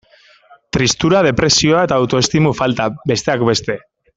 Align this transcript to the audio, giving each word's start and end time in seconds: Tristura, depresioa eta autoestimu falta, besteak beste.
Tristura, 0.77 1.19
depresioa 1.27 1.83
eta 1.89 1.99
autoestimu 2.03 2.57
falta, 2.63 2.89
besteak 3.13 3.47
beste. 3.53 3.79